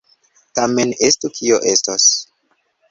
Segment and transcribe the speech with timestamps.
[0.59, 2.11] Tamen estu, kio estos!